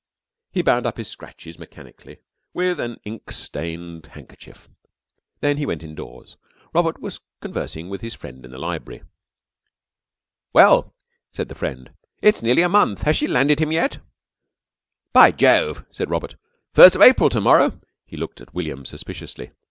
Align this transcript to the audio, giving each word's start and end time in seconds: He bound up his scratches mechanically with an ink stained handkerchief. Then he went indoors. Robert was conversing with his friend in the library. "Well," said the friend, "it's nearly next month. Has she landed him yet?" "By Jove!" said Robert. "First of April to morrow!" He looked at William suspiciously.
He 0.51 0.63
bound 0.63 0.87
up 0.87 0.97
his 0.97 1.07
scratches 1.09 1.59
mechanically 1.59 2.17
with 2.55 2.79
an 2.79 2.99
ink 3.05 3.31
stained 3.31 4.07
handkerchief. 4.07 4.67
Then 5.41 5.57
he 5.57 5.67
went 5.67 5.83
indoors. 5.83 6.37
Robert 6.73 6.99
was 6.99 7.19
conversing 7.39 7.87
with 7.87 8.01
his 8.01 8.15
friend 8.15 8.43
in 8.43 8.49
the 8.49 8.57
library. 8.57 9.03
"Well," 10.53 10.95
said 11.31 11.49
the 11.49 11.53
friend, 11.53 11.91
"it's 12.19 12.41
nearly 12.41 12.63
next 12.63 12.71
month. 12.71 13.01
Has 13.03 13.15
she 13.15 13.27
landed 13.27 13.59
him 13.59 13.71
yet?" 13.71 13.99
"By 15.13 15.29
Jove!" 15.29 15.85
said 15.91 16.09
Robert. 16.09 16.35
"First 16.73 16.95
of 16.95 17.03
April 17.03 17.29
to 17.29 17.39
morrow!" 17.39 17.79
He 18.03 18.17
looked 18.17 18.41
at 18.41 18.55
William 18.55 18.87
suspiciously. 18.87 19.51